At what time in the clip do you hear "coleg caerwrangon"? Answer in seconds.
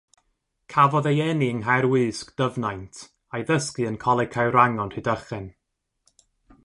4.05-4.93